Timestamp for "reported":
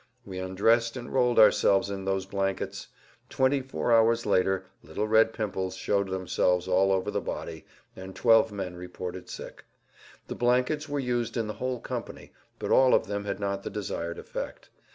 8.75-9.29